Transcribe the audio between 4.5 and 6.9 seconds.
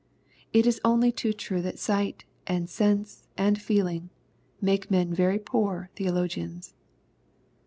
make men very poor theologians.